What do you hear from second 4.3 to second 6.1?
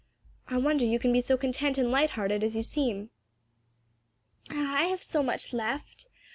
"Ah, I have so much left!